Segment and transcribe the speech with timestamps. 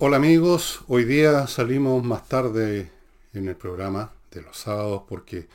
[0.00, 2.88] Hola amigos, hoy día salimos más tarde
[3.34, 5.48] en el programa de los sábados porque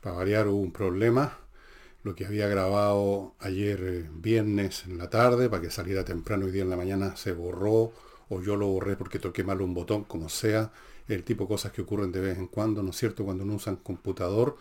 [0.00, 1.36] para variar hubo un problema.
[2.02, 6.52] Lo que había grabado ayer eh, viernes en la tarde para que saliera temprano hoy
[6.52, 7.92] día en la mañana se borró
[8.30, 10.72] o yo lo borré porque toqué mal un botón, como sea,
[11.06, 13.26] el tipo de cosas que ocurren de vez en cuando, ¿no es cierto?
[13.26, 14.56] Cuando uno usa un computador,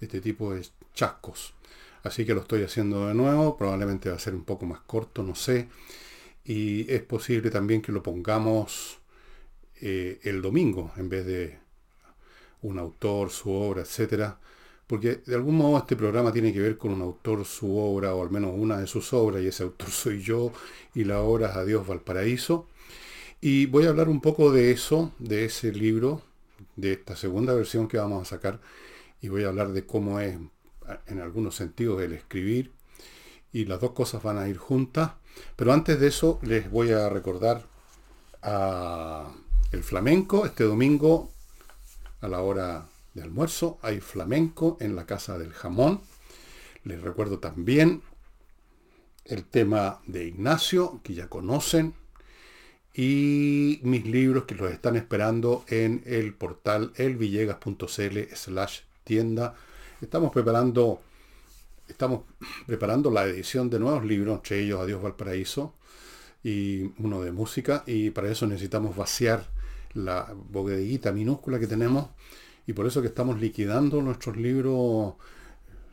[0.00, 1.52] este tipo de chascos.
[2.02, 5.22] Así que lo estoy haciendo de nuevo, probablemente va a ser un poco más corto,
[5.22, 5.68] no sé
[6.44, 8.98] y es posible también que lo pongamos
[9.80, 11.58] eh, el domingo en vez de
[12.62, 14.38] un autor, su obra, etcétera,
[14.86, 18.22] porque de algún modo este programa tiene que ver con un autor, su obra, o
[18.22, 20.52] al menos una de sus obras, y ese autor soy yo,
[20.94, 22.66] y la obra es Adiós Valparaíso.
[23.40, 26.22] Y voy a hablar un poco de eso, de ese libro,
[26.76, 28.60] de esta segunda versión que vamos a sacar,
[29.22, 30.36] y voy a hablar de cómo es,
[31.06, 32.72] en algunos sentidos, el escribir,
[33.52, 35.12] y las dos cosas van a ir juntas.
[35.56, 37.64] Pero antes de eso les voy a recordar
[38.42, 39.30] a
[39.72, 40.46] el flamenco.
[40.46, 41.30] Este domingo
[42.20, 46.00] a la hora de almuerzo hay flamenco en la Casa del Jamón.
[46.84, 48.02] Les recuerdo también
[49.24, 51.94] el tema de Ignacio, que ya conocen,
[52.94, 59.54] y mis libros que los están esperando en el portal elvillegas.cl slash tienda.
[60.00, 61.00] Estamos preparando
[61.90, 62.22] estamos
[62.66, 65.74] preparando la edición de nuevos libros, entre ellos Adiós Valparaíso
[66.42, 69.46] y uno de música, y para eso necesitamos vaciar
[69.94, 72.08] la bodeguita minúscula que tenemos,
[72.66, 75.14] y por eso que estamos liquidando nuestros libros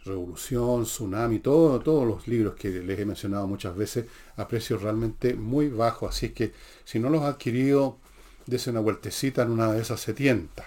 [0.07, 4.05] Revolución, Tsunami, todo, todos los libros que les he mencionado muchas veces
[4.37, 6.15] a precios realmente muy bajos.
[6.15, 6.53] Así que
[6.85, 7.97] si no los ha adquirido,
[8.45, 10.65] dése una vueltecita en una de esas 70.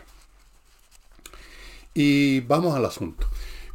[1.94, 3.27] Y vamos al asunto.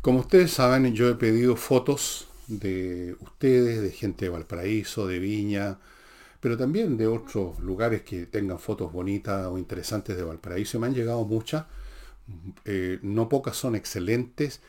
[0.05, 5.79] Como ustedes saben, yo he pedido fotos de ustedes, de gente de Valparaíso, de Viña,
[6.39, 10.79] pero también de otros lugares que tengan fotos bonitas o interesantes de Valparaíso.
[10.79, 11.65] Me han llegado muchas,
[12.65, 14.61] eh, no pocas son excelentes,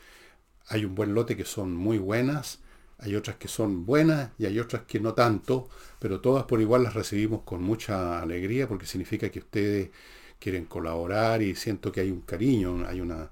[0.69, 2.57] hay un buen lote que son muy buenas,
[2.97, 5.69] hay otras que son buenas y hay otras que no tanto,
[5.99, 9.91] pero todas por igual las recibimos con mucha alegría porque significa que ustedes
[10.39, 13.29] quieren colaborar y siento que hay un cariño, hay una,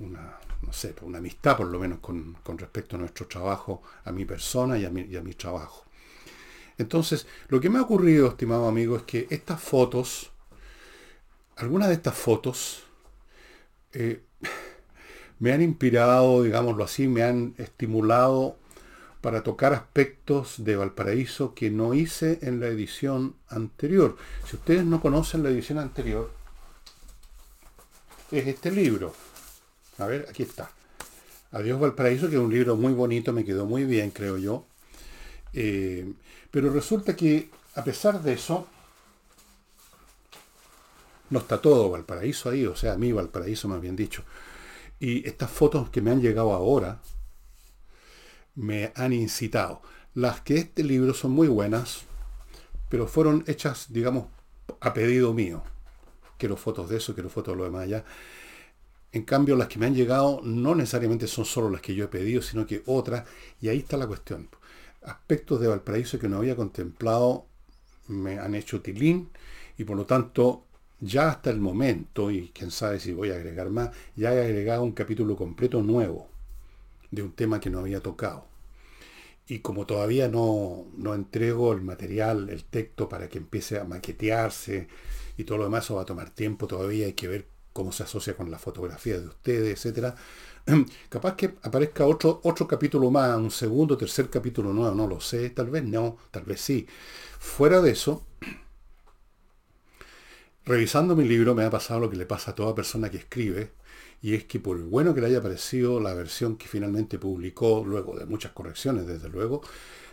[0.00, 4.24] una no sé, una amistad por lo menos con, respecto a nuestro trabajo, a mi
[4.24, 5.84] persona y a mi, a mi trabajo.
[6.78, 10.30] Entonces, lo que me ha ocurrido, estimado amigo, es que estas fotos,
[11.56, 12.84] algunas de estas fotos,
[13.92, 14.22] eh,
[15.38, 18.56] me han inspirado, digámoslo así, me han estimulado
[19.20, 24.16] para tocar aspectos de Valparaíso que no hice en la edición anterior.
[24.46, 26.30] Si ustedes no conocen la edición anterior,
[28.30, 29.12] es este libro,
[30.00, 30.70] a ver, aquí está.
[31.52, 34.66] Adiós Valparaíso, que es un libro muy bonito, me quedó muy bien, creo yo.
[35.52, 36.12] Eh,
[36.50, 38.66] pero resulta que, a pesar de eso,
[41.30, 44.24] no está todo Valparaíso ahí, o sea, a mí Valparaíso más bien dicho.
[44.98, 47.00] Y estas fotos que me han llegado ahora
[48.54, 49.82] me han incitado.
[50.14, 52.02] Las que este libro son muy buenas,
[52.88, 54.26] pero fueron hechas, digamos,
[54.80, 55.62] a pedido mío.
[56.36, 58.04] Quiero fotos de eso, quiero fotos de lo demás allá.
[59.12, 62.08] En cambio, las que me han llegado no necesariamente son solo las que yo he
[62.08, 63.26] pedido, sino que otras,
[63.60, 64.48] y ahí está la cuestión.
[65.02, 67.46] Aspectos de Valparaíso que no había contemplado
[68.08, 69.30] me han hecho tilín
[69.78, 70.64] y por lo tanto
[71.00, 74.82] ya hasta el momento, y quién sabe si voy a agregar más, ya he agregado
[74.82, 76.28] un capítulo completo nuevo
[77.10, 78.44] de un tema que no había tocado.
[79.48, 84.88] Y como todavía no, no entrego el material, el texto para que empiece a maquetearse
[85.36, 88.02] y todo lo demás, eso va a tomar tiempo todavía, hay que ver cómo se
[88.02, 90.14] asocia con la fotografía de ustedes, etcétera.
[91.08, 95.50] Capaz que aparezca otro, otro capítulo más, un segundo, tercer capítulo nuevo, no lo sé,
[95.50, 96.86] tal vez no, tal vez sí.
[97.38, 98.26] Fuera de eso,
[100.64, 103.72] revisando mi libro me ha pasado lo que le pasa a toda persona que escribe,
[104.22, 108.16] y es que por bueno que le haya parecido la versión que finalmente publicó, luego
[108.18, 109.62] de muchas correcciones, desde luego,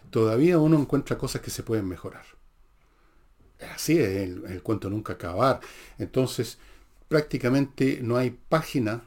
[0.09, 2.25] todavía uno encuentra cosas que se pueden mejorar.
[3.73, 5.59] Así es el, el cuento nunca acabar.
[5.97, 6.59] Entonces,
[7.07, 9.03] prácticamente no hay página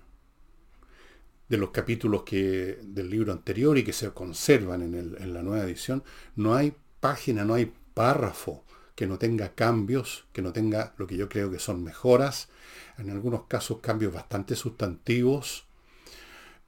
[1.48, 5.64] de los capítulos que, del libro anterior y que se conservan en, en la nueva
[5.64, 6.04] edición,
[6.36, 8.64] no hay página, no hay párrafo
[8.94, 12.48] que no tenga cambios, que no tenga lo que yo creo que son mejoras,
[12.98, 15.64] en algunos casos cambios bastante sustantivos,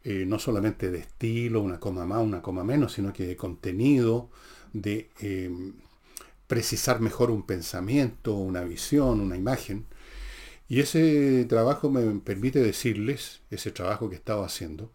[0.04, 4.30] eh, no solamente de estilo, una coma más, una coma menos, sino que de contenido,
[4.72, 5.50] de eh,
[6.46, 9.86] precisar mejor un pensamiento, una visión, una imagen.
[10.68, 14.90] Y ese trabajo me permite decirles, ese trabajo que estaba haciendo,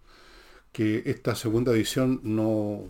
[0.72, 2.90] que esta segunda edición no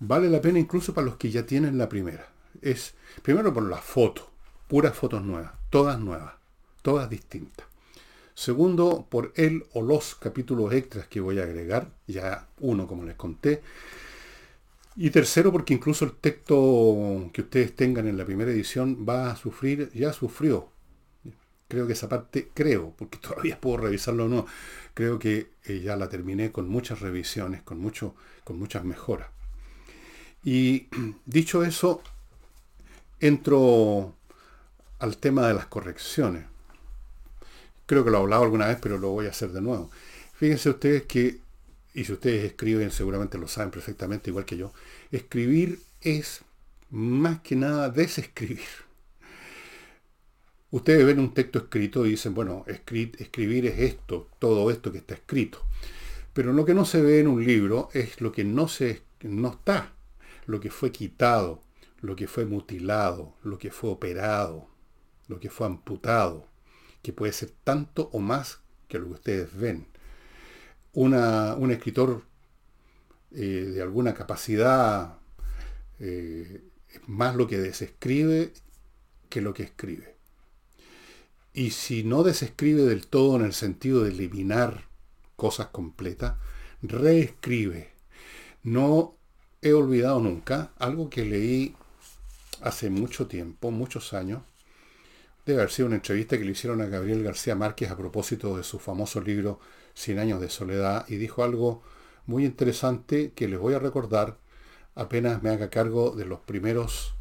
[0.00, 2.28] vale la pena incluso para los que ya tienen la primera.
[2.62, 4.30] Es primero por la foto.
[4.68, 6.34] puras fotos nuevas, todas nuevas,
[6.82, 7.66] todas distintas.
[8.34, 13.16] Segundo, por el o los capítulos extras que voy a agregar, ya uno como les
[13.16, 13.62] conté.
[14.94, 19.36] Y tercero, porque incluso el texto que ustedes tengan en la primera edición va a
[19.36, 20.68] sufrir, ya sufrió.
[21.68, 24.46] Creo que esa parte, creo, porque todavía puedo revisarlo o no,
[24.94, 29.28] creo que eh, ya la terminé con muchas revisiones, con, mucho, con muchas mejoras.
[30.42, 30.88] Y
[31.26, 32.02] dicho eso,
[33.20, 34.14] entro
[34.98, 36.44] al tema de las correcciones.
[37.86, 39.90] Creo que lo he hablado alguna vez, pero lo voy a hacer de nuevo.
[40.34, 41.38] Fíjense ustedes que,
[41.94, 44.72] y si ustedes escriben, seguramente lo saben perfectamente, igual que yo,
[45.10, 46.42] escribir es
[46.90, 48.87] más que nada desescribir.
[50.70, 55.14] Ustedes ven un texto escrito y dicen, bueno, escribir es esto, todo esto que está
[55.14, 55.64] escrito.
[56.34, 59.48] Pero lo que no se ve en un libro es lo que no, se, no
[59.48, 59.94] está,
[60.46, 61.62] lo que fue quitado,
[62.00, 64.68] lo que fue mutilado, lo que fue operado,
[65.26, 66.46] lo que fue amputado,
[67.02, 69.86] que puede ser tanto o más que lo que ustedes ven.
[70.92, 72.24] un escritor
[73.30, 75.18] eh, de alguna capacidad
[75.98, 78.52] eh, es más lo que desescribe
[79.30, 80.17] que lo que escribe.
[81.52, 84.84] Y si no desescribe del todo en el sentido de eliminar
[85.36, 86.34] cosas completas,
[86.82, 87.90] reescribe.
[88.62, 89.16] No
[89.62, 91.74] he olvidado nunca algo que leí
[92.60, 94.42] hace mucho tiempo, muchos años,
[95.46, 98.62] debe haber sido una entrevista que le hicieron a Gabriel García Márquez a propósito de
[98.62, 99.60] su famoso libro
[99.94, 101.82] Cien años de soledad y dijo algo
[102.26, 104.36] muy interesante que les voy a recordar
[104.94, 107.14] apenas me haga cargo de los primeros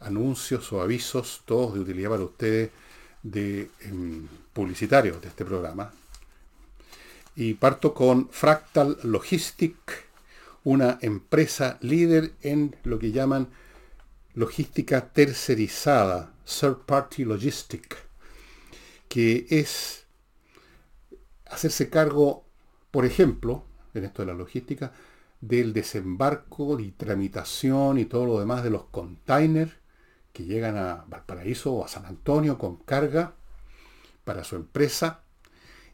[0.00, 2.70] anuncios o avisos, todos de utilidad para ustedes,
[3.24, 5.92] de em, publicitarios de este programa.
[7.34, 9.74] Y parto con Fractal Logistic,
[10.62, 13.48] una empresa líder en lo que llaman
[14.34, 17.96] logística tercerizada, third party logistic,
[19.08, 20.04] que es
[21.46, 22.44] hacerse cargo,
[22.90, 24.92] por ejemplo, en esto de la logística,
[25.40, 29.72] del desembarco y tramitación y todo lo demás de los containers
[30.34, 33.34] que llegan a Valparaíso o a San Antonio con carga
[34.24, 35.22] para su empresa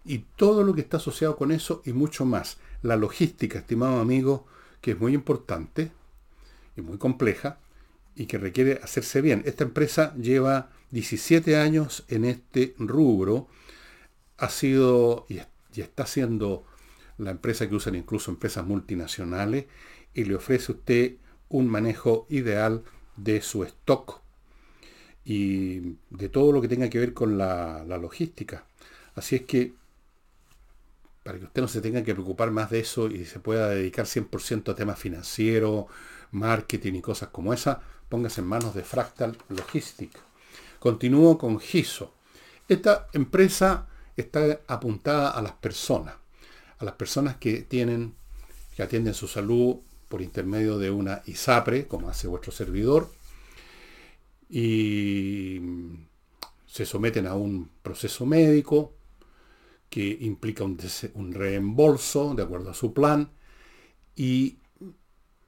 [0.04, 2.56] y todo lo que está asociado con eso y mucho más.
[2.82, 4.46] La logística, estimado amigo,
[4.80, 5.92] que es muy importante
[6.74, 7.58] y muy compleja,
[8.16, 9.42] y que requiere hacerse bien.
[9.44, 13.48] Esta empresa lleva 17 años en este rubro,
[14.38, 15.40] ha sido y,
[15.78, 16.64] está siendo
[17.18, 19.66] la empresa que usan incluso empresas multinacionales
[20.14, 21.16] y le ofrece a usted
[21.48, 22.82] un manejo ideal
[23.16, 24.20] de su stock
[25.24, 28.64] y de todo lo que tenga que ver con la, logística.
[29.14, 29.74] Así es que
[31.22, 34.06] para que usted no se tenga que preocupar más de eso y se pueda dedicar
[34.06, 35.86] 100% a temas financieros,
[36.32, 40.10] marketing y cosas como esa, póngase en manos de Fractal Logistic.
[40.78, 42.14] Continúo con GISO.
[42.68, 43.86] Esta empresa
[44.16, 46.14] está apuntada a las personas,
[46.78, 48.14] a las personas que tienen,
[48.74, 49.76] que atienden su salud
[50.08, 53.10] por intermedio de una ISAPRE, como hace vuestro servidor,
[54.50, 55.60] y
[56.66, 58.94] se someten a un proceso médico
[59.88, 63.30] que implica un, reembolso de acuerdo a su plan
[64.16, 64.58] y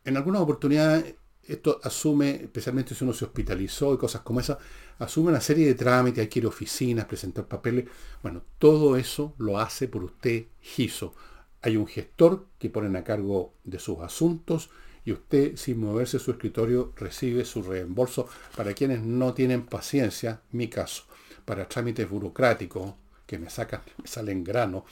[0.05, 4.59] en algunas oportunidades esto asume, especialmente si uno se hospitalizó y cosas como esa,
[4.99, 7.87] asume una serie de trámites, hay que ir a oficinas, presentar papeles.
[8.23, 11.15] Bueno, todo eso lo hace por usted GISO.
[11.61, 14.71] Hay un gestor que ponen a cargo de sus asuntos
[15.05, 20.69] y usted, sin moverse su escritorio, recibe su reembolso para quienes no tienen paciencia, mi
[20.69, 21.05] caso,
[21.45, 22.95] para trámites burocráticos
[23.27, 24.85] que me sacan, me salen grano,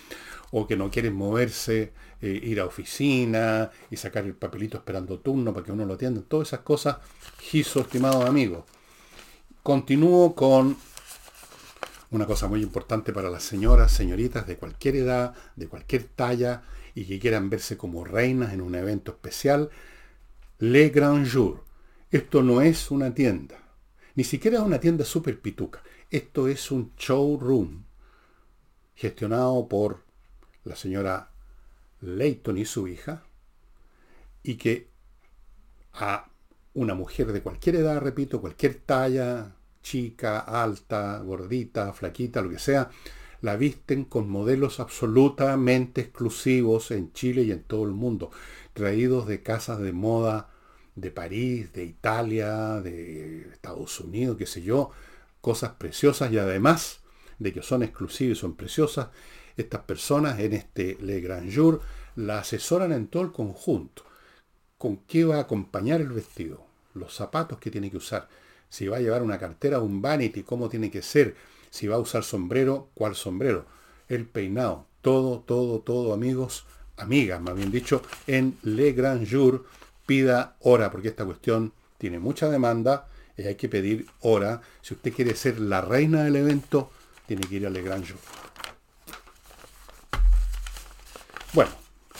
[0.50, 5.52] o que no quieren moverse, eh, ir a oficina y sacar el papelito esperando turno
[5.52, 6.22] para que uno lo atienda.
[6.26, 6.96] Todas esas cosas,
[7.38, 8.64] Giso, estimados amigos.
[9.62, 10.76] Continúo con
[12.10, 16.62] una cosa muy importante para las señoras, señoritas de cualquier edad, de cualquier talla
[16.94, 19.70] y que quieran verse como reinas en un evento especial.
[20.60, 21.64] Le Grand Jour.
[22.10, 23.56] Esto no es una tienda.
[24.14, 25.82] Ni siquiera es una tienda súper pituca.
[26.10, 27.84] Esto es un showroom
[28.94, 30.04] gestionado por
[30.64, 31.30] la señora
[32.02, 33.24] Leighton y su hija,
[34.42, 34.90] y que
[35.94, 36.28] a
[36.74, 42.90] una mujer de cualquier edad, repito, cualquier talla, chica, alta, gordita, flaquita, lo que sea,
[43.40, 48.30] la visten con modelos absolutamente exclusivos en Chile y en todo el mundo,
[48.74, 50.49] traídos de casas de moda
[51.00, 54.90] de París, de Italia, de Estados Unidos, qué sé yo,
[55.40, 57.00] cosas preciosas y además
[57.38, 59.08] de que son exclusivas y son preciosas,
[59.56, 61.80] estas personas en este Le Grand Jour
[62.16, 64.04] la asesoran en todo el conjunto.
[64.78, 66.64] ¿Con qué va a acompañar el vestido?
[66.94, 68.28] Los zapatos que tiene que usar.
[68.68, 71.36] Si va a llevar una cartera, un vanity, cómo tiene que ser.
[71.70, 73.66] Si va a usar sombrero, cuál sombrero.
[74.08, 74.86] El peinado.
[75.02, 76.66] Todo, todo, todo, amigos,
[76.96, 79.64] amigas, más bien dicho, en Le Grand Jour.
[80.10, 84.60] Pida hora, porque esta cuestión tiene mucha demanda y hay que pedir hora.
[84.82, 86.90] Si usted quiere ser la reina del evento,
[87.28, 88.18] tiene que ir a Le Grand Jour.
[91.52, 91.70] Bueno,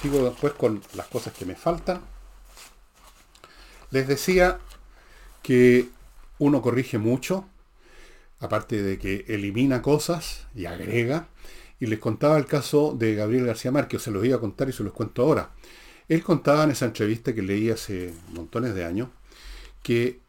[0.01, 2.01] sigo después con las cosas que me faltan.
[3.91, 4.61] Les decía
[5.43, 5.89] que
[6.39, 7.49] uno corrige mucho,
[8.39, 11.27] aparte de que elimina cosas y agrega.
[11.81, 14.73] Y les contaba el caso de Gabriel García Márquez, se los iba a contar y
[14.73, 15.51] se los cuento ahora.
[16.11, 19.09] Él contaba en esa entrevista que leí hace montones de años
[19.83, 20.21] que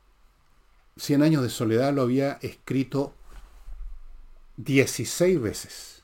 [0.97, 3.13] Cien años de soledad lo había escrito
[4.57, 6.03] 16 veces.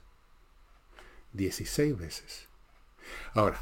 [1.34, 2.48] 16 veces.
[3.34, 3.62] Ahora,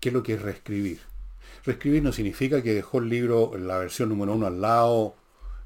[0.00, 1.00] ¿qué es lo que es reescribir?
[1.64, 5.16] Reescribir no significa que dejó el libro la versión número uno al lado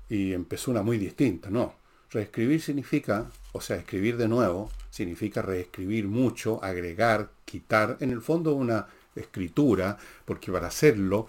[0.09, 1.75] y empezó una muy distinta, no.
[2.11, 8.55] Reescribir significa, o sea, escribir de nuevo, significa reescribir mucho, agregar, quitar, en el fondo
[8.55, 11.29] una escritura, porque para hacerlo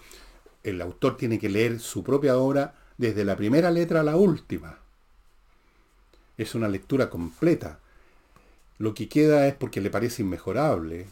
[0.62, 4.78] el autor tiene que leer su propia obra desde la primera letra a la última.
[6.36, 7.80] Es una lectura completa.
[8.78, 11.06] Lo que queda es porque le parece inmejorable,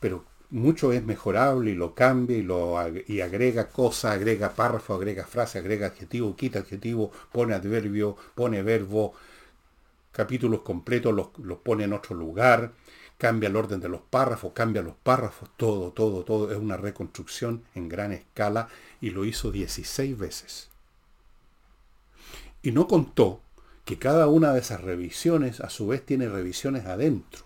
[0.00, 5.24] pero mucho es mejorable y lo cambia y, lo, y agrega cosas, agrega párrafo, agrega
[5.24, 9.14] frase, agrega adjetivo, quita adjetivo, pone adverbio, pone verbo,
[10.12, 12.72] capítulos completos los, los pone en otro lugar,
[13.22, 16.50] cambia el orden de los párrafos, cambia los párrafos, todo, todo, todo.
[16.50, 18.66] Es una reconstrucción en gran escala
[19.00, 20.70] y lo hizo 16 veces.
[22.62, 23.40] Y no contó
[23.84, 27.44] que cada una de esas revisiones a su vez tiene revisiones adentro.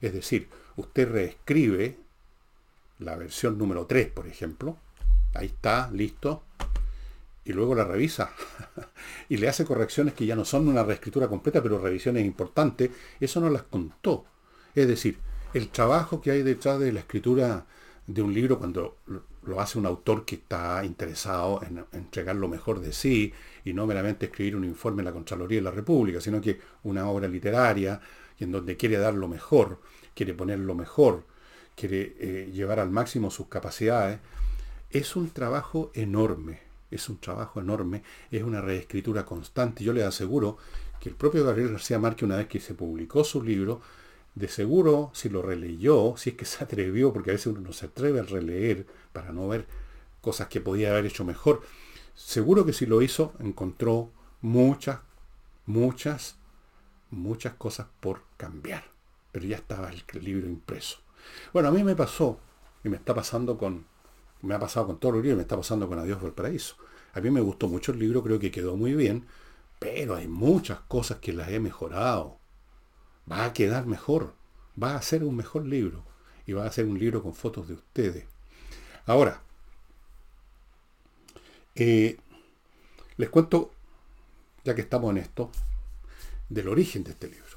[0.00, 1.98] Es decir, usted reescribe
[2.98, 4.78] la versión número 3, por ejemplo.
[5.34, 6.42] Ahí está, listo.
[7.44, 8.32] Y luego la revisa.
[9.28, 12.92] y le hace correcciones que ya no son una reescritura completa, pero revisiones importantes.
[13.20, 14.24] Eso no las contó.
[14.78, 15.18] Es decir,
[15.54, 17.66] el trabajo que hay detrás de la escritura
[18.06, 18.98] de un libro cuando
[19.42, 23.32] lo hace un autor que está interesado en entregar lo mejor de sí
[23.64, 27.08] y no meramente escribir un informe en la Contraloría de la República, sino que una
[27.08, 28.00] obra literaria
[28.38, 29.80] en donde quiere dar lo mejor,
[30.14, 31.24] quiere poner lo mejor,
[31.74, 34.20] quiere eh, llevar al máximo sus capacidades,
[34.90, 36.60] es un trabajo enorme,
[36.92, 39.82] es un trabajo enorme, es una reescritura constante.
[39.82, 40.56] Yo le aseguro
[41.00, 43.80] que el propio Gabriel García Márquez, una vez que se publicó su libro,
[44.38, 47.72] de seguro, si lo releyó, si es que se atrevió, porque a veces uno no
[47.72, 49.66] se atreve a releer para no ver
[50.20, 51.62] cosas que podía haber hecho mejor,
[52.14, 55.00] seguro que si lo hizo, encontró muchas,
[55.66, 56.36] muchas,
[57.10, 58.84] muchas cosas por cambiar.
[59.32, 60.98] Pero ya estaba el libro impreso.
[61.52, 62.38] Bueno, a mí me pasó,
[62.84, 63.86] y me está pasando con,
[64.42, 66.76] me ha pasado con todo el libro, me está pasando con Adiós Paraíso.
[67.12, 69.26] A mí me gustó mucho el libro, creo que quedó muy bien,
[69.78, 72.38] pero hay muchas cosas que las he mejorado.
[73.30, 74.34] Va a quedar mejor,
[74.80, 76.04] va a ser un mejor libro,
[76.46, 78.24] y va a ser un libro con fotos de ustedes.
[79.06, 79.42] Ahora,
[81.74, 82.18] eh,
[83.16, 83.70] les cuento,
[84.64, 85.50] ya que estamos en esto,
[86.48, 87.48] del origen de este libro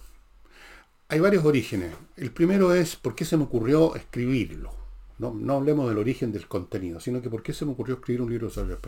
[1.11, 1.93] hay varios orígenes.
[2.15, 4.71] El primero es por qué se me ocurrió escribirlo.
[5.19, 8.29] No, hablemos del origen del contenido, sino que por qué se me ocurrió escribir un
[8.29, 8.79] libro sobre el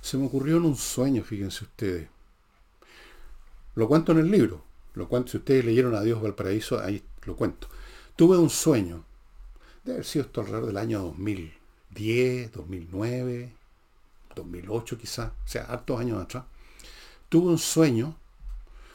[0.00, 2.08] Se me ocurrió en un sueño, fíjense ustedes.
[3.74, 4.64] Lo cuento en el libro.
[4.94, 7.68] Lo cuento, si ustedes leyeron Adiós Valparaíso, ahí lo cuento.
[8.16, 9.04] Tuve un sueño.
[9.84, 13.52] Debe haber sido esto alrededor del año 2010, 2009,
[14.34, 16.44] 2008 quizás, o sea, hartos años atrás.
[17.28, 18.16] Tuve un sueño,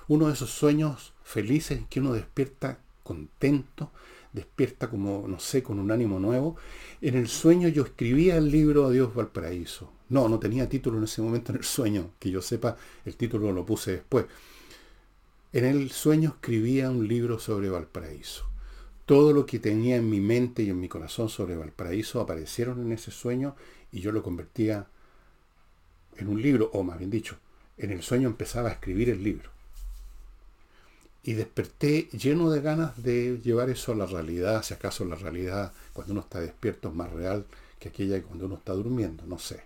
[0.07, 3.91] uno de esos sueños felices, que uno despierta contento,
[4.31, 6.55] despierta como, no sé, con un ánimo nuevo.
[7.01, 9.91] En el sueño yo escribía el libro Adiós Valparaíso.
[10.09, 13.51] No, no tenía título en ese momento en el sueño, que yo sepa, el título
[13.51, 14.25] lo puse después.
[15.57, 18.45] En el sueño escribía un libro sobre Valparaíso.
[19.07, 22.91] Todo lo que tenía en mi mente y en mi corazón sobre Valparaíso aparecieron en
[22.91, 23.55] ese sueño
[23.91, 24.85] y yo lo convertía
[26.15, 27.39] en un libro, o más bien dicho,
[27.79, 29.49] en el sueño empezaba a escribir el libro
[31.23, 35.73] y desperté lleno de ganas de llevar eso a la realidad, si acaso la realidad
[35.91, 37.47] cuando uno está despierto es más real
[37.79, 39.63] que aquella cuando uno está durmiendo, no sé.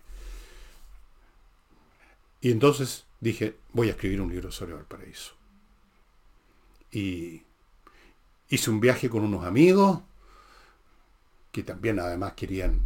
[2.40, 5.41] Y entonces dije, voy a escribir un libro sobre Valparaíso.
[6.92, 7.44] Y
[8.50, 10.02] hice un viaje con unos amigos
[11.52, 12.86] que también además querían,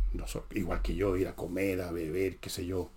[0.52, 2.90] igual que yo, ir a comer, a beber, qué sé yo.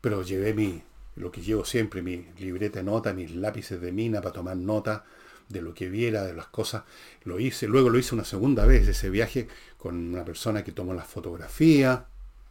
[0.00, 0.82] Pero llevé mi,
[1.16, 5.04] lo que llevo siempre, mi libreta de nota, mis lápices de mina para tomar nota
[5.48, 6.82] de lo que viera, de las cosas.
[7.24, 10.94] Lo hice, luego lo hice una segunda vez, ese viaje con una persona que tomó
[10.94, 12.00] las fotografías,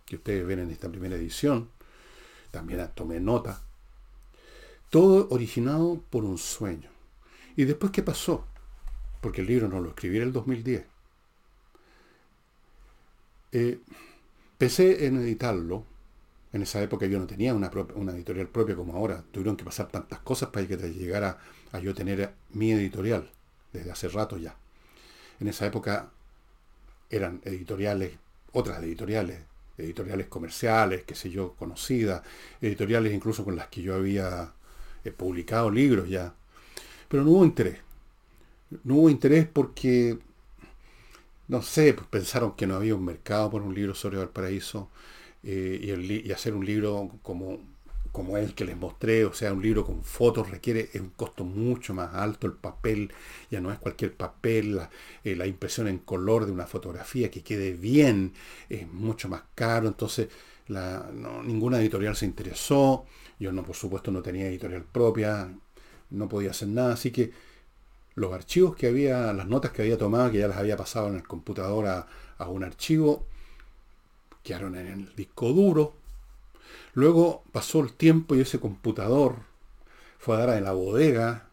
[0.06, 1.70] que ustedes ven en esta primera edición.
[2.51, 3.62] También tomé nota.
[4.89, 6.97] Todo originado por un sueño.
[7.58, 8.46] ¿Y después qué pasó?
[9.20, 10.86] Porque el libro no lo escribí en el 2010.
[13.52, 13.80] Eh,
[14.58, 15.84] pensé en editarlo.
[16.54, 19.24] En esa época yo no tenía una, una, editorial propia como ahora.
[19.32, 21.40] Tuvieron que pasar tantas cosas para que llegara
[21.72, 23.30] a yo tener mi editorial
[23.74, 24.56] desde hace rato ya.
[25.40, 26.12] En esa época
[27.10, 28.14] eran editoriales,
[28.54, 29.42] otras editoriales,
[29.80, 32.22] editoriales comerciales, qué sé yo, conocidas,
[32.62, 34.54] editoriales incluso con las que yo había
[35.04, 36.36] eh, publicado libros ya.
[37.08, 37.80] Pero no hubo interés.
[38.84, 40.20] No hubo interés porque,
[41.48, 44.90] no sé, pues pensaron que no había un mercado por un libro sobre Valparaíso
[45.44, 47.60] eh, y, hacer un libro como
[48.18, 51.94] como el que les mostré, o sea, un libro con fotos requiere un costo mucho
[51.94, 53.14] más alto, el papel
[53.52, 54.90] ya no es cualquier papel, la,
[55.24, 58.34] eh, impresión en color de una fotografía que quede bien
[58.70, 60.30] es mucho más caro, entonces
[61.44, 63.06] ninguna editorial se interesó,
[63.40, 65.52] yo no, por supuesto no tenía editorial propia,
[66.10, 67.32] no podía hacer nada, así que
[68.16, 71.16] los archivos que había, las notas que había tomado, que ya las había pasado en
[71.16, 73.26] el computador a, a un archivo,
[74.44, 75.94] quedaron en el disco duro,
[76.98, 79.36] Luego pasó el tiempo y ese computador
[80.18, 81.48] fue a dar en la bodega,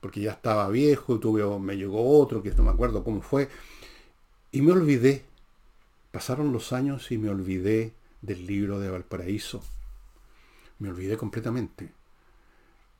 [0.00, 3.50] porque ya estaba viejo tuve, me llegó otro, que no me acuerdo cómo fue,
[4.50, 5.24] y me olvidé.
[6.10, 9.62] Pasaron los años y me olvidé del libro de Valparaíso.
[10.78, 11.92] Me olvidé completamente.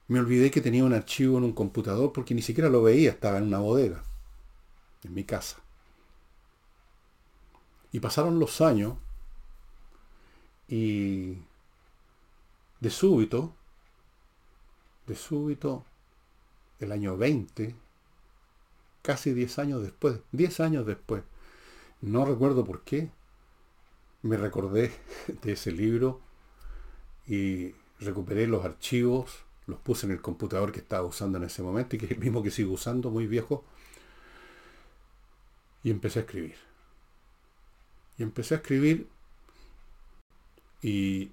[0.09, 3.38] Me olvidé que tenía un archivo en un computador porque ni siquiera lo veía, estaba
[3.38, 4.03] en una bodega,
[5.05, 5.59] en mi casa.
[7.93, 8.95] Y pasaron los años
[10.69, 11.38] y
[12.81, 13.55] de súbito,
[15.07, 15.85] de súbito,
[16.81, 17.75] el año 20,
[19.03, 21.23] casi 10 años después, 10 años después,
[22.00, 23.11] no recuerdo por qué,
[24.23, 24.93] me recordé
[25.43, 26.21] de ese libro
[27.27, 31.95] y recuperé los archivos, los puse en el computador que estaba usando en ese momento
[31.95, 33.65] y que es el mismo que sigo usando, muy viejo,
[35.85, 36.57] y empecé a escribir.
[38.17, 39.09] Y empecé a escribir
[40.83, 41.31] y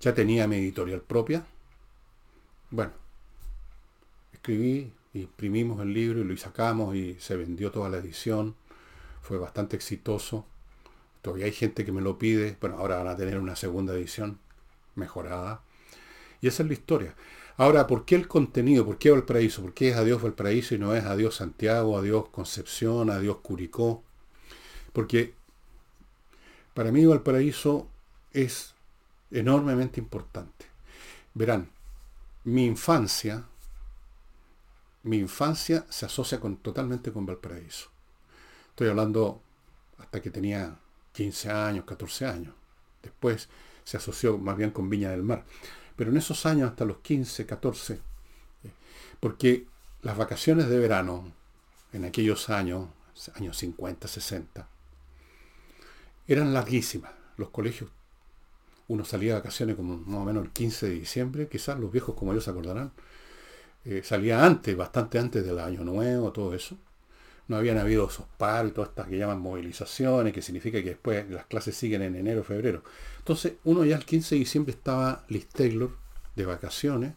[0.00, 1.46] ya tenía mi editorial propia.
[2.70, 2.92] Bueno,
[4.32, 8.56] escribí, imprimimos el libro y lo sacamos y se vendió toda la edición.
[9.22, 10.44] Fue bastante exitoso.
[11.22, 12.56] Todavía hay gente que me lo pide.
[12.60, 14.38] Bueno, ahora van a tener una segunda edición
[14.96, 15.62] mejorada.
[16.40, 17.14] Y esa es la historia.
[17.56, 18.86] Ahora, ¿por qué el contenido?
[18.86, 19.62] ¿Por qué Valparaíso?
[19.62, 24.04] ¿Por qué es Adiós Valparaíso y no es Adiós Santiago, Adiós Concepción, Adiós Curicó?
[24.92, 25.34] Porque
[26.72, 27.88] para mí Valparaíso
[28.32, 28.74] es
[29.32, 30.66] enormemente importante.
[31.34, 31.70] Verán,
[32.44, 33.44] mi infancia,
[35.02, 37.90] mi infancia se asocia con, totalmente con Valparaíso.
[38.70, 39.42] Estoy hablando
[39.98, 40.78] hasta que tenía
[41.12, 42.54] 15 años, 14 años.
[43.02, 43.48] Después
[43.82, 45.44] se asoció más bien con Viña del Mar.
[45.98, 47.98] Pero en esos años, hasta los 15, 14, eh,
[49.20, 49.66] porque
[50.02, 51.32] las vacaciones de verano,
[51.92, 52.88] en aquellos años,
[53.34, 54.68] años 50, 60,
[56.28, 57.12] eran larguísimas.
[57.36, 57.90] Los colegios
[58.88, 62.14] uno salía de vacaciones como más o menos el 15 de diciembre, quizás los viejos
[62.14, 62.92] como ellos se acordarán.
[63.84, 66.76] Eh, salía antes, bastante antes del año nuevo, todo eso.
[67.48, 71.46] No habían habido esos paros todas estas que llaman movilizaciones, que significa que después las
[71.46, 72.82] clases siguen en enero, febrero.
[73.18, 75.90] Entonces, uno ya el 15 de diciembre estaba Liz Taylor
[76.36, 77.14] de vacaciones.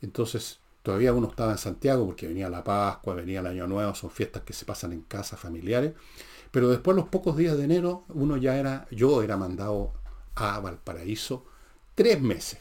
[0.00, 4.10] Entonces, todavía uno estaba en Santiago porque venía la Pascua, venía el Año Nuevo, son
[4.10, 5.94] fiestas que se pasan en casa familiares.
[6.52, 9.92] Pero después, los pocos días de enero, uno ya era, yo era mandado
[10.36, 11.44] a Valparaíso
[11.94, 12.60] tres meses.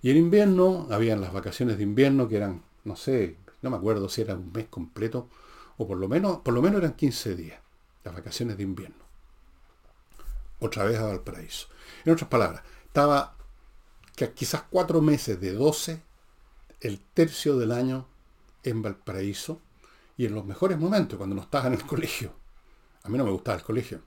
[0.00, 3.36] Y en invierno, habían las vacaciones de invierno que eran, no sé,
[3.66, 5.28] no me acuerdo si era un mes completo,
[5.76, 7.60] o por lo menos, por lo menos eran 15 días,
[8.04, 9.04] las vacaciones de invierno.
[10.60, 11.66] Otra vez a Valparaíso.
[12.04, 13.36] En otras palabras, estaba
[14.14, 16.00] que quizás cuatro meses de 12,
[16.80, 18.06] el tercio del año
[18.62, 19.60] en Valparaíso,
[20.16, 22.32] y en los mejores momentos, cuando no estaba en el colegio.
[23.02, 24.00] A mí no me gustaba el colegio.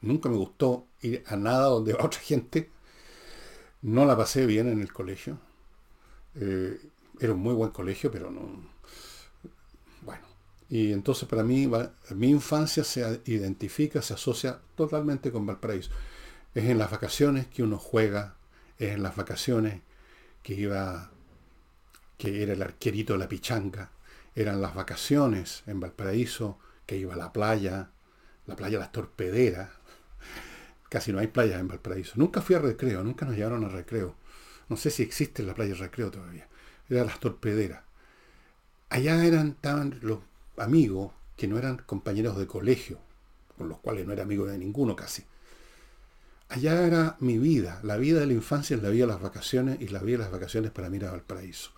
[0.00, 2.70] Nunca me gustó ir a nada donde va otra gente.
[3.82, 5.38] No la pasé bien en el colegio.
[6.34, 6.80] Eh,
[7.22, 8.70] era un muy buen colegio, pero no...
[10.02, 10.26] Bueno.
[10.68, 11.70] Y entonces para mí,
[12.10, 15.90] mi infancia se identifica, se asocia totalmente con Valparaíso.
[16.54, 18.36] Es en las vacaciones que uno juega,
[18.78, 19.80] es en las vacaciones
[20.42, 21.10] que iba,
[22.18, 23.92] que era el arquerito de la pichanga,
[24.34, 27.90] eran las vacaciones en Valparaíso, que iba a la playa,
[28.46, 29.68] la playa Las Torpederas,
[30.92, 32.12] Casi no hay playas en Valparaíso.
[32.16, 34.14] Nunca fui a recreo, nunca nos llevaron a recreo.
[34.68, 36.46] No sé si existe la playa recreo todavía.
[36.92, 37.82] Eran las torpederas.
[38.90, 40.18] Allá eran, estaban los
[40.58, 42.98] amigos que no eran compañeros de colegio,
[43.56, 45.24] con los cuales no era amigo de ninguno casi.
[46.50, 49.80] Allá era mi vida, la vida de la infancia es la vida de las vacaciones
[49.80, 51.70] y la vida de las vacaciones para mí era Valparaíso.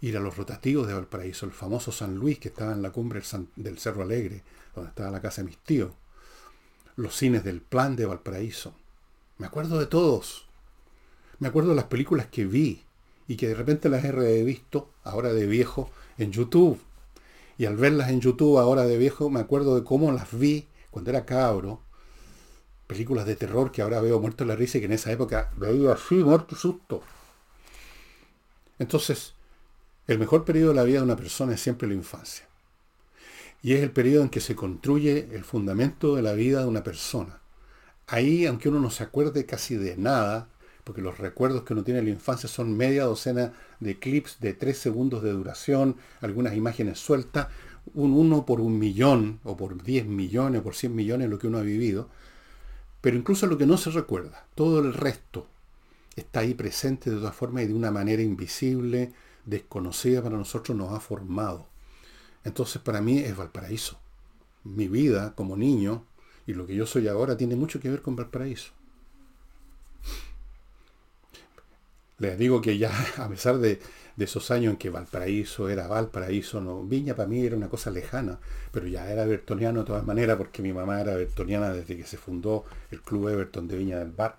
[0.00, 3.22] Ir a los rotativos de Valparaíso, el famoso San Luis que estaba en la cumbre
[3.54, 4.42] del, Cerro Alegre,
[4.74, 5.92] donde estaba la casa de mis tíos,
[6.96, 8.74] los cines del plan de Valparaíso.
[9.38, 10.48] Me acuerdo de todos.
[11.38, 12.82] Me acuerdo de las películas que vi
[13.28, 16.80] y que de repente las he visto ahora de viejo en YouTube.
[17.58, 21.10] Y al verlas en YouTube ahora de viejo me acuerdo de cómo las vi cuando
[21.10, 21.80] era cabro
[22.92, 25.92] películas de terror que ahora veo muerto la risa y que en esa época veía
[25.92, 27.02] así, muerto susto.
[28.78, 29.34] Entonces,
[30.06, 32.46] el mejor periodo de la vida de una persona es siempre la infancia.
[33.62, 36.82] Y es el periodo en que se construye el fundamento de la vida de una
[36.82, 37.40] persona.
[38.08, 40.48] Ahí, aunque uno no se acuerde casi de nada,
[40.84, 44.54] porque los recuerdos que uno tiene de la infancia son media docena de clips de
[44.54, 47.48] tres segundos de duración, algunas imágenes sueltas,
[47.94, 51.46] un uno por un millón, o por 10 millones, o por 100 millones, lo que
[51.46, 52.08] uno ha vivido,
[53.00, 55.46] pero incluso lo que no se recuerda, todo el resto
[56.16, 59.12] está ahí presente de todas formas y de una manera invisible,
[59.44, 61.66] desconocida para nosotros, nos ha formado.
[62.44, 63.98] Entonces para mí es Valparaíso.
[64.64, 66.04] Mi vida como niño
[66.46, 68.72] y lo que yo soy ahora tiene mucho que ver con Valparaíso.
[72.22, 73.80] Les digo que ya, a pesar de,
[74.16, 77.90] de esos años en que Valparaíso era Valparaíso, no, Viña para mí era una cosa
[77.90, 78.38] lejana,
[78.70, 82.16] pero ya era bertoniano de todas maneras, porque mi mamá era bertoniana desde que se
[82.16, 84.38] fundó el Club Everton de Viña del Bar.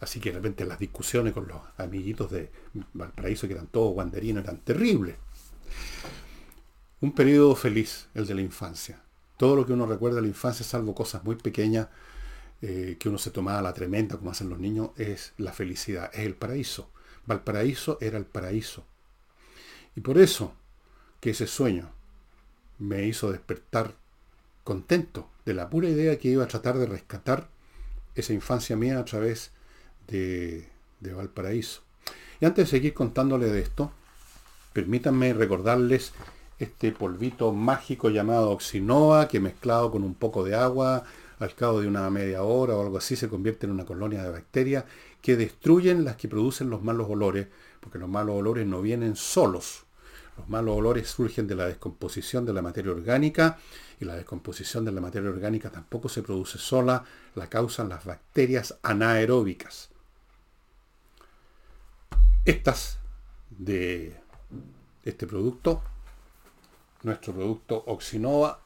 [0.00, 2.50] Así que de repente las discusiones con los amiguitos de
[2.92, 5.16] Valparaíso, que eran todos guanderinos, eran terribles.
[7.00, 9.00] Un periodo feliz, el de la infancia.
[9.38, 11.88] Todo lo que uno recuerda de la infancia, salvo cosas muy pequeñas
[12.62, 16.20] eh, que uno se tomaba la tremenda, como hacen los niños, es la felicidad, es
[16.20, 16.90] el paraíso.
[17.26, 18.84] Valparaíso era el paraíso.
[19.96, 20.54] Y por eso
[21.20, 21.90] que ese sueño
[22.78, 23.94] me hizo despertar
[24.64, 27.48] contento de la pura idea que iba a tratar de rescatar
[28.14, 29.52] esa infancia mía a través
[30.06, 30.68] de,
[31.00, 31.82] de Valparaíso.
[32.40, 33.92] Y antes de seguir contándole de esto,
[34.72, 36.12] permítanme recordarles
[36.58, 41.04] este polvito mágico llamado Oxinoa, que mezclado con un poco de agua,
[41.40, 44.30] al cabo de una media hora o algo así, se convierte en una colonia de
[44.30, 44.84] bacterias
[45.22, 47.48] que destruyen las que producen los malos olores,
[47.80, 49.84] porque los malos olores no vienen solos.
[50.36, 53.58] Los malos olores surgen de la descomposición de la materia orgánica
[53.98, 58.78] y la descomposición de la materia orgánica tampoco se produce sola, la causan las bacterias
[58.82, 59.88] anaeróbicas.
[62.44, 62.98] Estas
[63.50, 64.14] de
[65.04, 65.82] este producto,
[67.02, 68.60] nuestro producto Oxinova,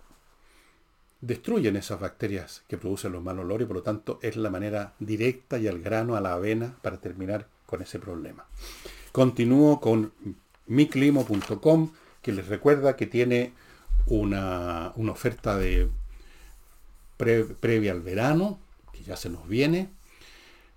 [1.27, 4.93] destruyen esas bacterias que producen los malos olores y por lo tanto es la manera
[4.99, 8.45] directa y al grano, a la avena, para terminar con ese problema.
[9.13, 10.13] Continúo con
[10.67, 13.53] miclimo.com que les recuerda que tiene
[14.07, 15.89] una, oferta de
[17.17, 18.59] previa al verano,
[18.93, 19.89] que ya se nos viene,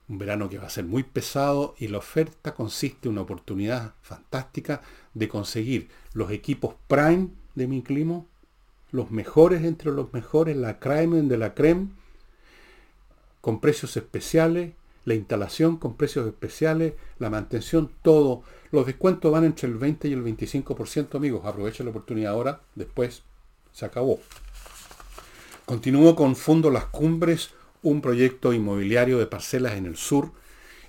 [0.08, 3.94] un verano que va a ser muy pesado y la oferta consiste en una oportunidad
[4.02, 4.82] fantástica
[5.14, 8.28] de conseguir los equipos Prime de Miclimo
[8.98, 11.90] los mejores entre los mejores, la creme de la creme,
[13.42, 14.74] con precios especiales,
[15.06, 18.42] la instalación con precios especiales, la mantención, todo.
[18.72, 21.46] Los descuentos van entre el 20 y el 25%, amigos.
[21.46, 23.22] Aprovechen la oportunidad ahora, después
[23.72, 24.20] se acabó.
[25.66, 27.52] Continúo con Fondo Las Cumbres,
[27.84, 30.32] un proyecto inmobiliario de parcelas en el sur,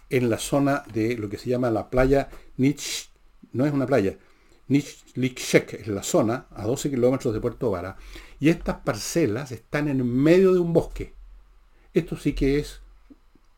[0.09, 3.11] en la zona de lo que se llama la playa Nich,
[3.53, 4.17] no es una playa,
[4.69, 7.97] Nishlikshek es la zona, a 12 kilómetros de Puerto Vara,
[8.39, 11.15] y estas parcelas están en medio de un bosque.
[11.95, 12.83] Esto sí que es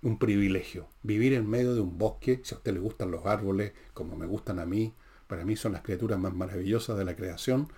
[0.03, 3.73] un privilegio, vivir en medio de un bosque, si a usted le gustan los árboles,
[3.93, 4.95] como me gustan a mí,
[5.27, 7.73] para mí son las criaturas más maravillosas de la creación,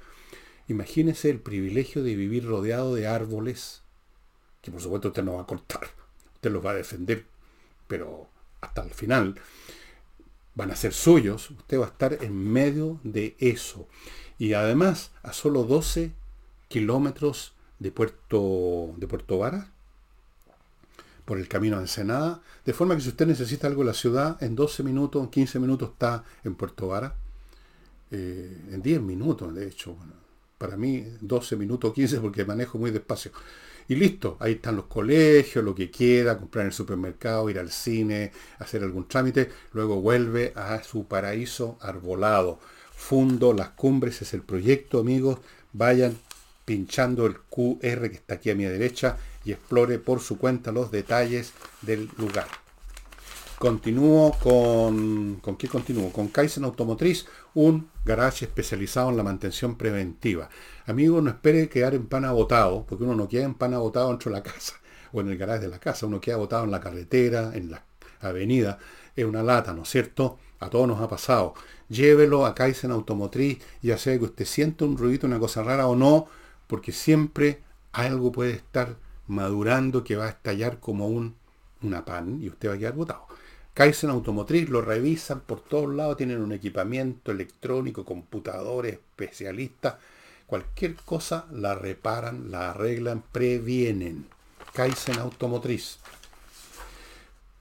[0.69, 3.83] imagínese el privilegio de vivir rodeado de árboles,
[4.61, 5.89] que por supuesto usted no va a cortar,
[6.35, 7.27] usted los va a defender,
[7.89, 8.29] pero
[8.61, 9.41] hasta el final
[10.55, 13.89] van a ser suyos, usted va a estar en medio de eso.
[14.39, 16.13] Y además, a solo 12
[16.69, 19.71] kilómetros de Puerto, de Puerto Vara,
[21.25, 24.43] por el camino a Ensenada, de forma que si usted necesita algo en la ciudad,
[24.43, 27.15] en 12 minutos, en 15 minutos está en Puerto Vara,
[28.11, 29.97] eh, en 10 minutos, de hecho,
[30.63, 33.33] para mí 12 minutos, 15 porque manejo muy despacio.
[33.89, 37.73] Y listo, ahí están los colegios, lo que quiera, comprar en el supermercado, ir al
[37.73, 42.61] cine, hacer algún trámite, luego vuelve a su paraíso arbolado.
[42.95, 45.41] Fundo Las Cumbres es el proyecto, amigos.
[45.73, 46.17] Vayan
[46.65, 50.93] pinchando el QR que está aquí a mi derecha y explore por su cuenta los
[50.93, 52.47] detalles del lugar.
[53.59, 55.37] Continúo con...
[55.41, 56.13] ¿Con qué continúo?
[56.13, 60.49] Con Kaizen Automotriz, un garage especializado en la mantención preventiva.
[60.87, 64.31] Amigo, no espere quedar en pan agotado, porque uno no queda en pan agotado dentro
[64.31, 64.75] de la casa.
[65.13, 66.07] o en el garaje de la casa.
[66.07, 67.85] Uno queda botado en la carretera, en la
[68.21, 68.79] avenida.
[69.15, 70.39] Es una lata, ¿no es cierto?
[70.61, 71.55] A todos nos ha pasado.
[71.89, 75.97] Llévelo a Kaizen Automotriz, ya sea que usted sienta un ruidito, una cosa rara o
[75.97, 76.27] no,
[76.67, 77.61] porque siempre
[77.93, 81.35] algo puede estar madurando que va a estallar como un,
[81.83, 83.27] una pan y usted va a quedar botado.
[83.75, 89.95] Kaizen Automotriz lo revisan por todos lados, tienen un equipamiento electrónico, computadores, especialistas,
[90.47, 94.27] cualquier cosa la reparan, la arreglan, previenen.
[94.75, 95.99] Kaizen Automotriz.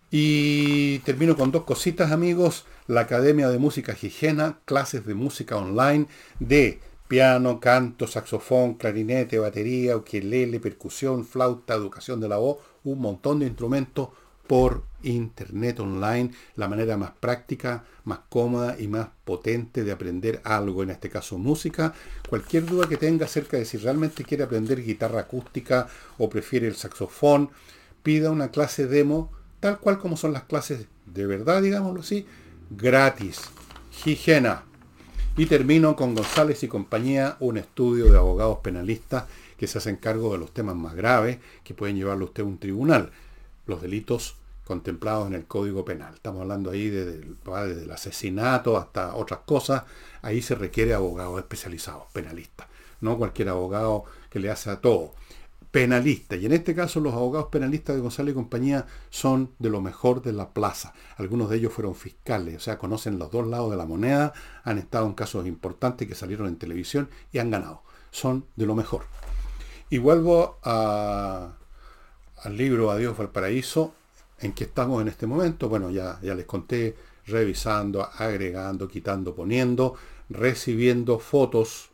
[0.09, 2.65] Y termino con dos cositas, amigos.
[2.87, 6.07] La Academia de Música Higiena, clases de música online
[6.39, 13.39] de piano, canto, saxofón, clarinete, batería, ukelele, percusión, flauta, educación de la voz, un montón
[13.39, 14.09] de instrumentos
[14.51, 20.83] por internet online, la manera más práctica, más cómoda y más potente de aprender algo,
[20.83, 21.93] en este caso música.
[22.27, 25.87] Cualquier duda que tenga acerca de si realmente quiere aprender guitarra acústica
[26.17, 27.49] o prefiere el saxofón,
[28.03, 32.25] pida una clase demo, tal cual como son las clases de verdad, digámoslo así,
[32.71, 33.39] gratis.
[34.03, 34.65] Higiena.
[35.37, 40.33] Y termino con González y compañía, un estudio de abogados penalistas que se hacen cargo
[40.33, 43.13] de los temas más graves que pueden llevarlo usted a un tribunal,
[43.65, 44.40] los delitos
[44.71, 46.13] contemplados en el Código Penal.
[46.13, 49.83] Estamos hablando ahí desde el, asesinato hasta otras cosas.
[50.21, 52.67] Ahí se requiere abogados especializados, penalistas.
[53.01, 55.13] No cualquier abogado que le hace a todo.
[55.71, 56.37] Penalista.
[56.37, 60.21] Y en este caso los abogados penalistas de González y compañía son de lo mejor
[60.21, 60.93] de la plaza.
[61.17, 64.31] Algunos de ellos fueron fiscales, o sea, conocen los dos lados de la moneda,
[64.63, 67.81] han estado en casos importantes que salieron en televisión y han ganado.
[68.09, 69.03] Son de lo mejor.
[69.89, 71.57] Y vuelvo al
[72.55, 73.95] libro Adiós Valparaíso
[74.41, 75.69] en que estamos en este momento.
[75.69, 79.95] Bueno, ya, ya les conté, revisando, agregando, quitando, poniendo,
[80.29, 81.89] recibiendo fotos,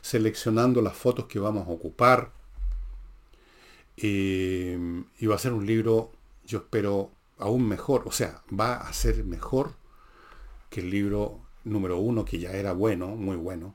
[0.00, 2.32] seleccionando las fotos que vamos a ocupar.
[3.96, 4.74] Y,
[5.26, 6.12] va a ser un libro,
[6.44, 9.72] yo espero, aún mejor, o sea, va a ser mejor
[10.68, 13.74] que el libro número uno, que ya era bueno, muy bueno.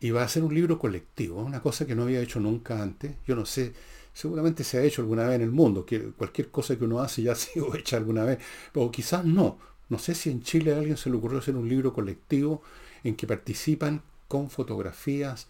[0.00, 3.16] Y va a ser un libro colectivo, una cosa que no había hecho nunca antes.
[3.26, 3.72] Yo no sé
[4.12, 7.22] seguramente se ha hecho alguna vez en el mundo, que cualquier cosa que uno hace
[7.22, 8.38] ya ha sido hecha alguna vez,
[8.72, 9.58] pero quizás no.
[9.88, 12.62] No sé si en Chile a alguien se le ocurrió hacer un libro colectivo
[13.04, 15.48] en que participan con fotografías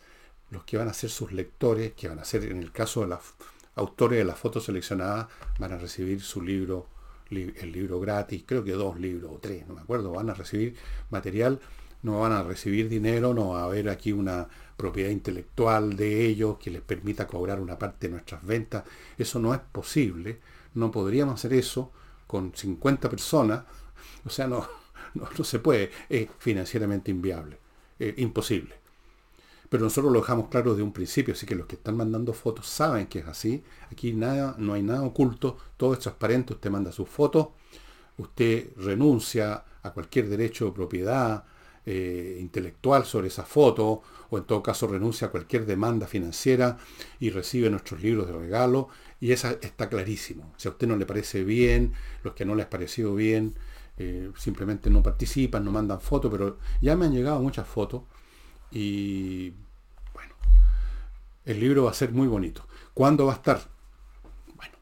[0.50, 3.08] los que van a ser sus lectores, que van a ser, en el caso de
[3.08, 3.20] los
[3.74, 6.88] autores de las fotos seleccionadas, van a recibir su libro,
[7.30, 10.76] el libro gratis, creo que dos libros o tres, no me acuerdo, van a recibir
[11.08, 11.58] material,
[12.02, 14.48] no van a recibir dinero, no va a haber aquí una
[14.82, 18.82] propiedad intelectual de ellos que les permita cobrar una parte de nuestras ventas.
[19.16, 20.40] Eso no es posible.
[20.74, 21.92] No podríamos hacer eso
[22.26, 23.62] con 50 personas.
[24.24, 24.66] O sea, no,
[25.14, 25.92] no, se puede.
[26.08, 27.58] Es financieramente inviable.
[28.16, 28.74] imposible.
[29.68, 32.66] Pero nosotros lo dejamos claro de un principio, así que los que están mandando fotos
[32.66, 33.62] saben que es así.
[33.90, 37.48] Aquí nada, no hay nada oculto, todo es transparente, usted manda sus fotos,
[38.18, 41.44] usted renuncia a cualquier derecho de propiedad,
[41.84, 46.78] eh, intelectual sobre esa foto, o en todo caso renuncia a cualquier demanda financiera
[47.20, 48.88] y recibe nuestros libros de regalo,
[49.20, 50.52] y esa está clarísimo.
[50.56, 51.92] Si a usted no le parece bien,
[52.22, 53.54] los que no les parecido bien,
[53.98, 58.02] eh, simplemente no participan, no mandan fotos, pero ya me han llegado muchas fotos
[58.70, 59.50] y
[60.14, 60.34] bueno,
[61.44, 62.66] el libro va a ser muy bonito.
[62.94, 63.60] ¿Cuándo va a estar?
[64.56, 64.74] Bueno,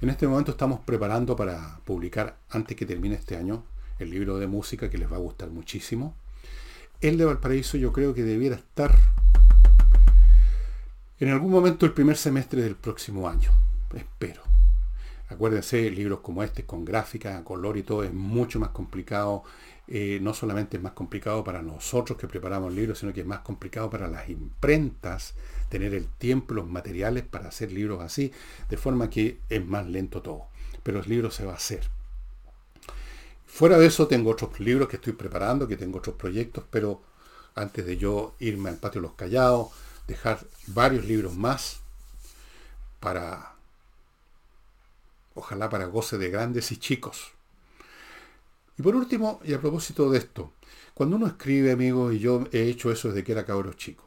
[0.00, 3.64] en este momento estamos preparando para publicar antes que termine este año
[3.98, 6.16] el libro de música que les va a gustar muchísimo.
[7.02, 8.96] El de Valparaíso yo creo que debiera estar
[11.18, 13.50] en algún momento el primer semestre del próximo año.
[13.92, 14.42] Espero.
[15.28, 19.42] Acuérdense, libros como este, con gráfica, color y todo, es mucho más complicado.
[19.88, 23.40] Eh, no solamente es más complicado para nosotros que preparamos libros, sino que es más
[23.40, 25.34] complicado para las imprentas
[25.68, 28.30] tener el tiempo, los materiales para hacer libros así,
[28.70, 30.44] de forma que es más lento todo.
[30.84, 31.80] Pero el libro se va a hacer.
[33.52, 37.02] Fuera de eso tengo otros libros que estoy preparando, que tengo otros proyectos, pero
[37.54, 39.68] antes de yo irme al patio los callados,
[40.06, 41.80] dejar varios libros más
[42.98, 43.52] para,
[45.34, 47.32] ojalá para goce de grandes y chicos.
[48.78, 50.54] Y por último, y a propósito de esto,
[50.94, 54.04] cuando uno escribe, amigos, y yo he hecho eso desde que era cabro chico,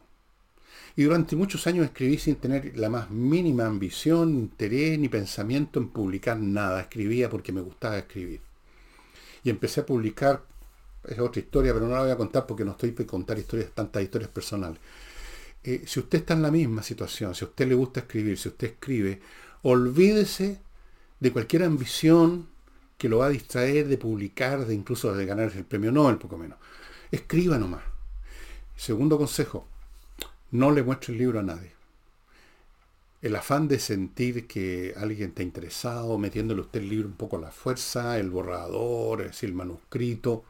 [0.95, 5.89] y durante muchos años escribí sin tener la más mínima ambición, interés ni pensamiento en
[5.89, 8.44] publicar nada, escribía porque me gustaba escribir
[9.45, 10.43] y empecé a publicar,
[11.07, 13.69] es otra historia, pero no la voy a contar porque no estoy para contar historias,
[13.75, 14.79] tantas historias personales.
[15.63, 18.49] Eh, si usted está en la misma situación, si a usted le gusta escribir, si
[18.49, 19.21] usted escribe,
[19.61, 20.59] olvídese
[21.19, 22.47] de cualquier ambición
[22.97, 26.39] que lo va a distraer de publicar, de incluso de ganar el premio Nobel, poco
[26.39, 26.57] menos.
[27.11, 27.83] Escriba nomás.
[28.75, 29.67] Segundo consejo,
[30.49, 31.74] no le muestre el libro a nadie.
[33.25, 37.41] El afán de sentir que alguien está interesado, metiéndole usted el libro un poco a
[37.41, 40.43] la fuerza, el borrador, es decir, el manuscrito.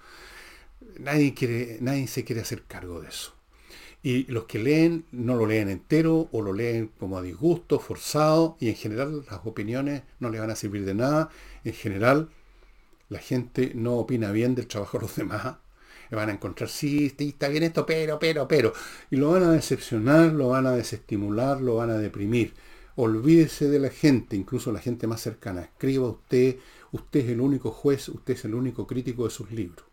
[0.99, 3.33] Nadie, quiere, nadie se quiere hacer cargo de eso.
[4.03, 8.57] Y los que leen no lo leen entero o lo leen como a disgusto, forzado,
[8.59, 11.29] y en general las opiniones no le van a servir de nada.
[11.63, 12.27] En general
[13.07, 15.55] la gente no opina bien del trabajo de los demás.
[16.11, 18.73] Van a encontrar, sí, está bien esto, pero, pero, pero.
[19.09, 22.53] Y lo van a decepcionar, lo van a desestimular, lo van a deprimir.
[22.97, 25.61] Olvídese de la gente, incluso la gente más cercana.
[25.61, 26.57] Escriba usted,
[26.91, 29.85] usted es el único juez, usted es el único crítico de sus libros.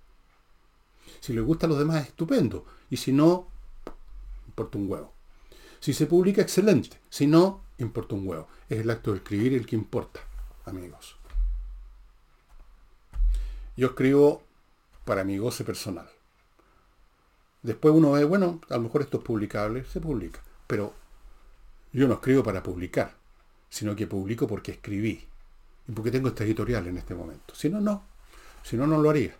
[1.20, 2.64] Si le gusta a los demás, estupendo.
[2.90, 3.48] Y si no,
[4.46, 5.12] importa un huevo.
[5.80, 7.00] Si se publica, excelente.
[7.10, 8.48] Si no, importa un huevo.
[8.68, 10.20] Es el acto de escribir el que importa,
[10.64, 11.16] amigos.
[13.76, 14.42] Yo escribo
[15.04, 16.08] para mi goce personal.
[17.62, 20.42] Después uno ve, bueno, a lo mejor esto es publicable, se publica.
[20.66, 20.94] Pero
[21.92, 23.14] yo no escribo para publicar,
[23.68, 25.26] sino que publico porque escribí.
[25.88, 27.54] Y porque tengo este editorial en este momento.
[27.54, 28.04] Si no, no.
[28.62, 29.34] Si no, no lo haría.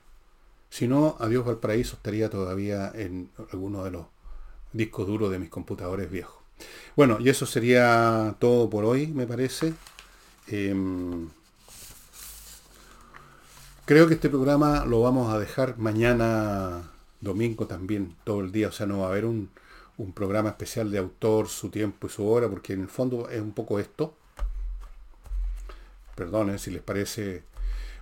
[0.69, 4.07] Si no, Adiós Valparaíso estaría todavía en alguno de los
[4.73, 6.43] discos duros de mis computadores viejos.
[6.97, 9.75] Bueno, y eso sería todo por hoy, me parece.
[10.47, 11.29] Em,
[13.85, 18.69] creo que este programa lo vamos a dejar mañana domingo también, todo el día.
[18.69, 19.51] O sea, no va a haber un,
[19.99, 23.41] un programa especial de autor, su tiempo y su hora, porque en el fondo es
[23.41, 24.15] un poco esto.
[26.15, 27.45] Perdonen si les parece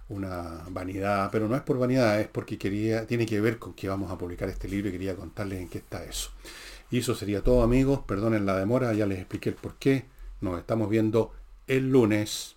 [0.08, 3.88] una vanidad, pero no es por vanidad, es porque quería, tiene que ver con que
[3.88, 6.30] vamos a publicar este libro y quería contarles en qué está eso.
[6.90, 10.04] Y eso sería todo amigos, perdonen la demora, ya les expliqué el por qué.
[10.40, 11.32] Nos estamos viendo
[11.68, 12.56] el lunes.